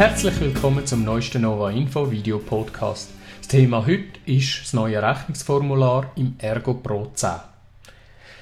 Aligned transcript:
Herzlich 0.00 0.40
willkommen 0.40 0.86
zum 0.86 1.04
neuesten 1.04 1.42
Nova 1.42 1.70
Info 1.70 2.10
Video 2.10 2.38
Podcast. 2.38 3.10
Das 3.36 3.48
Thema 3.48 3.84
heute 3.84 4.18
ist 4.24 4.62
das 4.62 4.72
neue 4.72 5.02
Rechnungsformular 5.02 6.12
im 6.16 6.36
Ergo 6.38 6.72
Pro 6.72 7.10
10. 7.12 7.28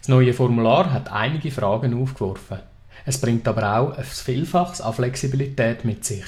Das 0.00 0.08
neue 0.08 0.34
Formular 0.34 0.92
hat 0.92 1.12
einige 1.12 1.52
Fragen 1.52 1.94
aufgeworfen. 1.94 2.58
Es 3.06 3.20
bringt 3.20 3.46
aber 3.46 3.78
auch 3.78 3.96
ein 3.96 4.02
Vielfaches 4.02 4.80
an 4.80 4.94
Flexibilität 4.94 5.84
mit 5.84 6.04
sich. 6.04 6.24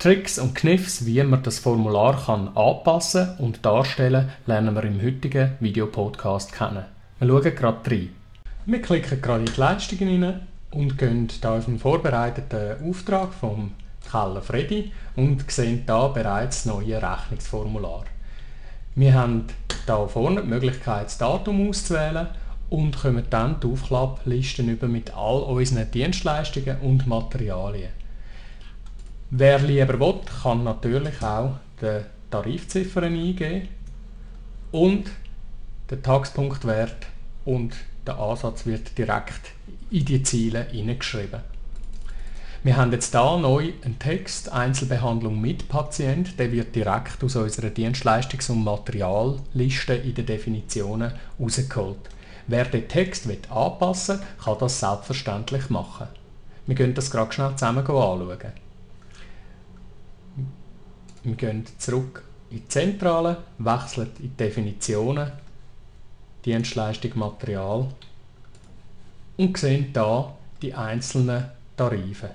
Tricks 0.00 0.40
und 0.40 0.56
Kniffs, 0.56 1.06
wie 1.06 1.22
man 1.22 1.44
das 1.44 1.60
Formular 1.60 2.20
kann 2.20 2.48
anpassen 2.56 3.38
und 3.38 3.64
darstellen, 3.64 4.30
lernen 4.46 4.74
wir 4.74 4.82
im 4.82 5.00
heutigen 5.00 5.52
Videopodcast 5.60 6.52
kennen. 6.52 6.86
Wir 7.20 7.28
schauen 7.28 7.54
gerade 7.54 7.88
rein. 7.88 8.08
Wir 8.66 8.82
klicken 8.82 9.22
gerade 9.22 9.44
in 9.44 9.52
die 9.54 9.60
Leistungen 9.60 10.24
rein 10.24 10.40
und 10.72 10.98
gehen 10.98 11.28
hier 11.30 11.52
auf 11.52 11.68
einen 11.68 11.78
vorbereiteten 11.78 12.84
Auftrag 12.84 13.32
vom 13.32 13.70
Keller 14.10 14.42
Freddy 14.42 14.92
und 15.16 15.50
sehen 15.50 15.84
hier 15.86 16.10
bereits 16.14 16.64
das 16.64 16.72
neue 16.72 17.02
Rechnungsformular. 17.02 18.04
Wir 18.94 19.14
haben 19.14 19.46
hier 19.86 20.08
vorne 20.08 20.42
die 20.42 20.48
Möglichkeit, 20.48 21.06
das 21.06 21.18
Datum 21.18 21.68
auszuwählen 21.68 22.28
und 22.70 22.98
kommen 22.98 23.24
dann 23.30 23.60
die 23.60 23.66
Aufklapplisten 23.66 24.68
über 24.68 24.88
mit 24.88 25.14
all 25.14 25.42
unseren 25.42 25.90
Dienstleistungen 25.90 26.78
und 26.80 27.06
Materialien. 27.06 27.90
Wer 29.30 29.58
lieber 29.58 30.00
will, 30.00 30.20
kann 30.42 30.64
natürlich 30.64 31.22
auch 31.22 31.56
die 31.80 32.00
Tarifziffern 32.30 33.04
eingeben 33.04 33.68
und 34.72 35.10
den 35.90 36.02
Taxpunktwert 36.02 37.06
und 37.44 37.74
der 38.06 38.18
Ansatz 38.18 38.66
wird 38.66 38.96
direkt 38.96 39.52
in 39.90 40.04
die 40.04 40.22
Ziele 40.22 40.64
hineingeschrieben. 40.64 41.40
Wir 42.64 42.76
haben 42.76 42.90
jetzt 42.90 43.12
hier 43.12 43.38
neu 43.38 43.72
einen 43.84 44.00
Text 44.00 44.50
Einzelbehandlung 44.50 45.40
mit 45.40 45.68
Patient, 45.68 46.36
der 46.40 46.50
wird 46.50 46.74
direkt 46.74 47.22
aus 47.22 47.36
unserer 47.36 47.68
Dienstleistungs- 47.68 48.50
und 48.50 48.64
Materialliste 48.64 49.94
in 49.94 50.14
den 50.14 50.26
Definitionen 50.26 51.12
rausgeholt. 51.38 52.00
Wer 52.48 52.64
den 52.64 52.88
Text 52.88 53.28
anpassen 53.48 54.18
will, 54.18 54.26
kann 54.44 54.58
das 54.58 54.80
selbstverständlich 54.80 55.70
machen. 55.70 56.08
Wir 56.66 56.74
können 56.74 56.94
das 56.94 57.12
gerade 57.12 57.32
schnell 57.32 57.54
zusammen 57.54 57.78
anschauen. 57.78 58.28
Wir 61.22 61.34
gehen 61.36 61.64
zurück 61.78 62.24
in 62.50 62.56
die 62.56 62.68
Zentrale, 62.68 63.36
wechseln 63.58 64.10
in 64.18 64.22
die 64.22 64.28
Definitionen, 64.30 65.30
Dienstleistung, 66.44 67.12
Material 67.14 67.86
und 69.36 69.56
sehen 69.56 69.90
hier 69.92 70.34
die 70.60 70.74
einzelnen 70.74 71.44
Tarife. 71.76 72.30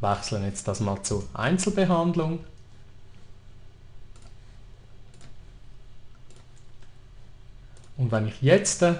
Ich 0.00 0.08
wechsle 0.08 0.40
jetzt 0.46 0.66
das 0.66 0.80
mal 0.80 1.02
zur 1.02 1.24
Einzelbehandlung. 1.34 2.38
Und 7.98 8.10
wenn 8.10 8.28
ich 8.28 8.40
jetzt 8.40 8.80
den 8.80 8.96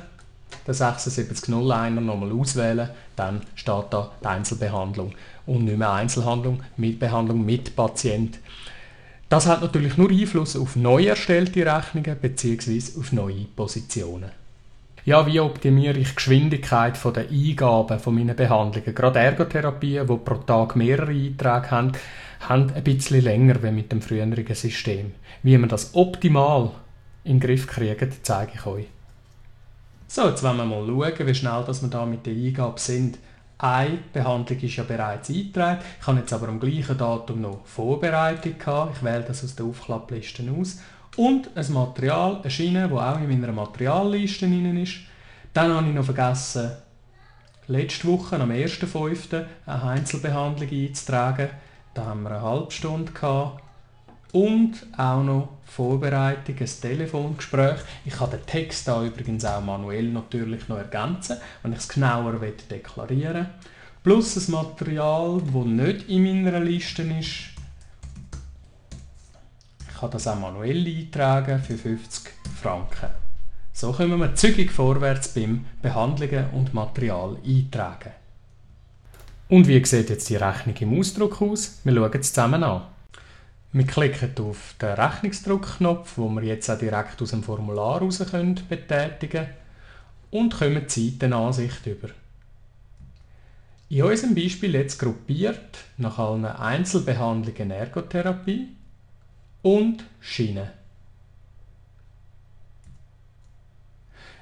7601er 0.69 2.01
nochmal 2.01 2.33
auswählen, 2.33 2.91
dann 3.17 3.41
steht 3.55 3.87
da 3.91 4.11
die 4.23 4.27
Einzelbehandlung 4.27 5.15
und 5.47 5.65
nicht 5.65 5.79
mehr 5.79 5.91
Einzelhandlung 5.91 6.63
mit 6.77 6.99
Behandlung 6.99 7.47
mit 7.47 7.75
Patient. 7.75 8.39
Das 9.31 9.47
hat 9.47 9.63
natürlich 9.63 9.97
nur 9.97 10.11
Einfluss 10.11 10.55
auf 10.55 10.77
neu 10.77 11.07
erstellte 11.07 11.65
Rechnungen 11.65 12.15
bzw. 12.21 12.99
auf 12.99 13.13
neue 13.13 13.47
Positionen. 13.47 14.40
Ja, 15.05 15.27
wie 15.27 15.41
optimiere 15.41 15.99
ich 15.99 16.11
die 16.11 16.15
Geschwindigkeit 16.15 16.99
der 17.17 17.31
Eingaben 17.31 17.99
von 17.99 18.15
meinen 18.15 18.37
Behandlungen? 18.37 18.95
Gerade 18.95 19.19
Ergotherapien, 19.21 20.07
die 20.07 20.17
pro 20.17 20.35
Tag 20.35 20.77
mehrere 20.77 21.11
Einträge 21.11 21.71
haben, 21.71 21.93
haben 22.49 22.73
ein 22.75 22.85
bisschen 22.85 23.23
länger 23.23 23.63
wie 23.63 23.71
mit 23.71 23.91
dem 23.93 24.03
früheren 24.03 24.35
System. 24.55 25.13
Wie 25.43 25.57
man 25.57 25.71
das 25.71 25.95
optimal 25.95 26.71
in 27.25 27.39
den 27.39 27.41
Griff 27.41 27.67
kriegt, 27.67 28.27
zeige 28.27 28.53
ich 28.55 28.67
euch. 28.67 28.87
So, 30.07 30.29
jetzt 30.29 30.43
wollen 30.43 30.57
wir 30.59 30.65
mal 30.65 30.87
schauen, 30.87 31.27
wie 31.27 31.35
schnell 31.35 31.65
dass 31.65 31.83
wir 31.83 31.89
da 31.89 32.05
mit 32.05 32.27
der 32.27 32.35
Eingabe 32.35 32.81
sind. 32.81 33.19
Eine 33.57 33.99
Behandlung 34.13 34.59
ist 34.59 34.77
ja 34.77 34.85
bereits 34.85 35.31
eingetragen. 35.31 35.81
Ich 36.01 36.07
habe 36.07 36.19
jetzt 36.19 36.33
aber 36.33 36.49
am 36.49 36.61
gleichen 36.61 36.99
Datum 36.99 37.43
noch 37.43 37.61
Vorbereitung 37.65 38.59
gehabt. 38.59 38.97
Ich 38.97 39.03
wähle 39.03 39.23
das 39.23 39.45
aus 39.45 39.55
der 39.55 39.67
Aufklappliste 39.67 40.43
aus. 40.59 40.79
Und 41.17 41.51
ein 41.57 41.73
Material, 41.73 42.41
eine 42.41 42.51
Schiene, 42.51 42.89
die 42.89 42.95
auch 42.95 43.21
in 43.21 43.29
meiner 43.29 43.53
Materialliste 43.53 44.47
drin 44.47 44.77
ist. 44.77 44.95
Dann 45.53 45.73
habe 45.73 45.89
ich 45.89 45.95
noch 45.95 46.05
vergessen, 46.05 46.71
letzte 47.67 48.07
Woche, 48.09 48.37
am 48.37 48.51
1.5. 48.51 49.45
eine 49.67 49.83
Einzelbehandlung 49.83 50.71
einzutragen. 50.71 51.49
Da 51.95 52.07
haben 52.07 52.23
wir 52.23 52.31
eine 52.31 52.43
halbe 52.43 52.71
Stunde 52.71 53.13
gehabt 53.13 53.63
und 54.33 54.87
auch 54.97 55.23
noch 55.23 55.49
Vorbereitung, 55.65 56.57
ein 56.59 56.69
Telefongespräch. 56.81 57.81
Ich 58.05 58.15
kann 58.15 58.31
den 58.31 58.47
Text 58.47 58.87
da 58.87 59.05
übrigens 59.05 59.45
auch 59.45 59.61
manuell 59.61 60.09
natürlich 60.09 60.69
noch 60.69 60.79
ergänzen, 60.79 61.39
wenn 61.63 61.73
ich 61.73 61.79
es 61.79 61.89
genauer 61.89 62.35
deklarieren 62.71 63.35
will. 63.35 63.47
Plus 64.03 64.37
ein 64.37 64.53
Material, 64.53 65.43
das 65.45 65.65
nicht 65.65 66.09
in 66.09 66.43
meiner 66.43 66.61
Liste 66.61 67.03
ist. 67.03 67.50
Kann 70.01 70.11
das 70.13 70.27
auch 70.27 70.41
manuell 70.41 70.87
eintragen 70.87 71.61
für 71.61 71.77
50 71.77 72.33
Franken. 72.63 73.11
So 73.75 73.93
kommen 73.93 74.19
wir 74.19 74.35
zügig 74.35 74.73
vorwärts 74.73 75.29
beim 75.35 75.67
Behandlungen 75.83 76.49
und 76.55 76.73
Material 76.73 77.37
eintragen. 77.47 78.13
Und 79.51 79.69
wie 79.69 79.85
sieht 79.85 80.09
jetzt 80.09 80.31
die 80.31 80.37
Rechnung 80.37 80.75
im 80.77 80.99
Ausdruck 80.99 81.43
aus? 81.43 81.81
Wir 81.85 81.93
schauen 81.93 82.19
es 82.19 82.33
zusammen 82.33 82.65
an. 82.65 82.85
Wir 83.73 83.87
klicken 83.87 84.33
auf 84.43 84.75
den 84.81 84.95
Rechnungsdruckknopf, 84.95 86.17
wo 86.17 86.31
wir 86.31 86.45
jetzt 86.45 86.71
auch 86.71 86.79
direkt 86.79 87.21
aus 87.21 87.33
dem 87.33 87.43
Formular 87.43 88.01
betätigen 88.01 89.31
können 89.31 89.49
und 90.31 90.59
kommen 90.59 90.87
die 90.87 91.11
Seitenansicht 91.11 91.87
über. 91.87 92.09
In 93.91 94.05
unserem 94.05 94.35
Beispiel 94.35 94.73
jetzt 94.73 94.99
gruppiert 94.99 95.79
nach 95.99 96.19
allen 96.19 96.47
Einzelbehandlungen 96.47 97.71
Ergotherapie 97.71 98.80
und 99.63 100.05
Schiene. 100.21 100.73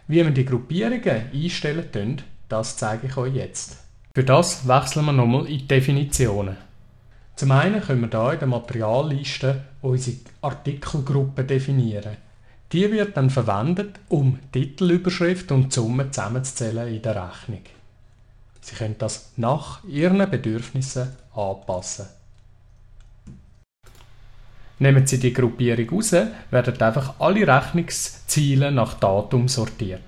Wie 0.07 0.25
wir 0.25 0.31
die 0.31 0.45
Gruppierungen 0.45 1.31
einstellen 1.33 1.91
können, 1.93 2.23
das 2.49 2.77
zeige 2.77 3.09
ich 3.09 3.17
euch 3.17 3.35
jetzt. 3.35 3.77
Für 4.15 4.25
das 4.25 4.67
wechseln 4.67 5.05
wir 5.05 5.13
nochmal 5.13 5.47
in 5.47 5.59
die 5.59 5.69
Definitionen. 5.69 6.57
Zum 7.37 7.53
einen 7.53 7.81
können 7.81 8.11
wir 8.11 8.21
hier 8.21 8.33
in 8.33 8.39
der 8.41 8.49
Materialliste 8.49 9.65
unsere 9.83 10.17
Artikelgruppe 10.41 11.45
definieren. 11.45 12.17
Die 12.73 12.91
wird 12.91 13.17
dann 13.17 13.31
verwendet, 13.31 14.01
um 14.09 14.39
Titelüberschrift 14.53 15.53
und 15.53 15.73
Summe 15.73 16.11
zusammenzuzählen 16.11 16.89
in 16.89 17.03
der 17.03 17.15
Rechnung. 17.15 17.63
Sie 18.61 18.75
können 18.75 18.97
das 18.99 19.33
nach 19.37 19.85
Ihren 19.85 20.29
Bedürfnissen 20.31 21.11
anpassen. 21.35 22.07
Nehmen 24.81 25.07
Sie 25.07 25.19
die 25.19 25.33
Gruppierung 25.33 25.91
raus, 25.91 26.13
werden 26.51 26.81
einfach 26.81 27.15
alle 27.19 27.47
Rechnungsziele 27.47 28.71
nach 28.71 28.95
Datum 28.95 29.49
sortiert. 29.49 30.03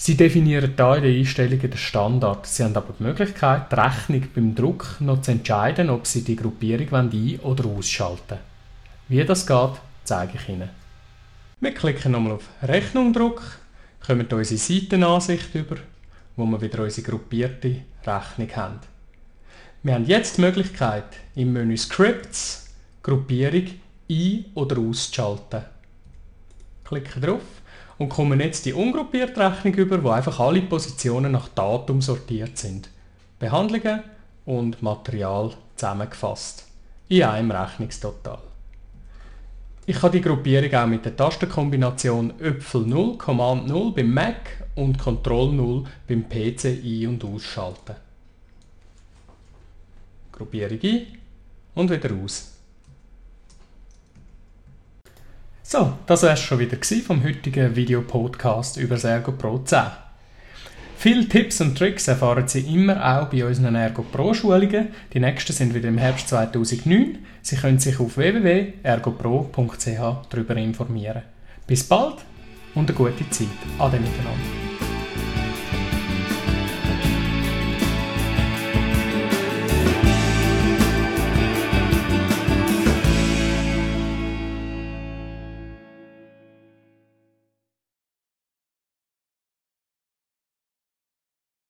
Sie 0.00 0.16
definieren 0.16 0.74
hier 0.76 0.94
in 0.96 1.02
den 1.02 1.18
Einstellungen 1.18 1.60
den 1.60 1.76
Standard. 1.76 2.46
Sie 2.46 2.62
haben 2.62 2.76
aber 2.76 2.94
die 2.98 3.02
Möglichkeit, 3.02 3.72
die 3.72 3.74
Rechnung 3.74 4.22
beim 4.32 4.54
Druck 4.54 4.96
noch 5.00 5.22
zu 5.22 5.32
entscheiden, 5.32 5.90
ob 5.90 6.06
Sie 6.06 6.22
die 6.22 6.36
Gruppierung 6.36 6.92
ein- 6.92 7.40
oder 7.40 7.64
ausschalten 7.66 8.38
Wie 9.08 9.24
das 9.24 9.46
geht, 9.46 9.72
zeige 10.04 10.34
ich 10.36 10.48
Ihnen. 10.48 10.68
Wir 11.60 11.74
klicken 11.74 12.12
nochmal 12.12 12.34
auf 12.34 12.48
Rechnung 12.62 13.12
Druck, 13.12 13.42
kommen 14.06 14.28
unsere 14.30 14.58
Seitenansicht 14.58 15.52
über, 15.56 15.76
wo 16.36 16.46
wir 16.46 16.60
wieder 16.60 16.84
unsere 16.84 17.10
gruppierte 17.10 17.78
Rechnung 18.06 18.54
haben. 18.54 18.78
Wir 19.84 19.94
haben 19.94 20.06
jetzt 20.06 20.38
die 20.38 20.40
Möglichkeit, 20.40 21.04
im 21.36 21.52
Menü 21.52 21.76
Scripts 21.76 22.74
Gruppierung 23.00 23.66
ein- 24.10 24.46
oder 24.54 24.76
auszuschalten. 24.80 25.62
Klicken 26.84 27.22
drauf 27.22 27.42
und 27.96 28.08
kommen 28.08 28.40
jetzt 28.40 28.66
die 28.66 28.72
ungruppierte 28.72 29.38
Rechnung 29.38 29.74
über, 29.74 30.02
wo 30.02 30.10
einfach 30.10 30.40
alle 30.40 30.62
Positionen 30.62 31.30
nach 31.30 31.46
Datum 31.50 32.02
sortiert 32.02 32.58
sind. 32.58 32.90
Behandlungen 33.38 34.02
und 34.46 34.82
Material 34.82 35.52
zusammengefasst. 35.76 36.66
In 37.08 37.22
einem 37.22 37.52
Rechnungstotal. 37.52 38.40
Ich 39.86 40.00
kann 40.00 40.10
die 40.10 40.20
Gruppierung 40.20 40.74
auch 40.74 40.86
mit 40.88 41.04
der 41.04 41.16
Tastenkombination 41.16 42.34
Öpfel 42.40 42.84
0, 42.84 43.16
Command 43.16 43.68
0 43.68 43.92
beim 43.92 44.12
Mac 44.12 44.64
und 44.74 44.98
Control 44.98 45.52
0 45.52 45.84
beim 46.08 46.28
PC 46.28 46.64
ein- 46.84 47.06
und 47.06 47.24
ausschalten. 47.24 48.07
Gruppierung 50.38 50.78
ein 50.82 51.06
und 51.74 51.90
wieder 51.90 52.14
aus. 52.14 52.54
So, 55.62 55.92
das 56.06 56.22
war 56.22 56.32
es 56.32 56.40
schon 56.40 56.60
wieder 56.60 56.78
vom 57.04 57.22
heutigen 57.22 57.76
Videopodcast 57.76 58.78
über 58.78 58.94
das 58.94 59.04
Ergo 59.04 59.32
Pro 59.32 59.58
10. 59.58 59.82
Viele 60.96 61.28
Tipps 61.28 61.60
und 61.60 61.76
Tricks 61.76 62.08
erfahren 62.08 62.48
Sie 62.48 62.74
immer 62.74 62.96
auch 62.96 63.26
bei 63.26 63.44
unseren 63.44 63.74
Ergo 63.74 64.02
Pro 64.02 64.32
Schulungen. 64.32 64.88
Die 65.12 65.20
nächsten 65.20 65.52
sind 65.52 65.74
wieder 65.74 65.88
im 65.88 65.98
Herbst 65.98 66.28
2009. 66.28 67.18
Sie 67.42 67.56
können 67.56 67.78
sich 67.78 68.00
auf 68.00 68.16
www.ergopro.ch 68.16 70.28
darüber 70.30 70.56
informieren. 70.56 71.22
Bis 71.66 71.84
bald 71.84 72.24
und 72.74 72.88
eine 72.88 72.96
gute 72.96 73.28
Zeit. 73.30 73.48
Ade 73.78 74.00
miteinander. 74.00 74.67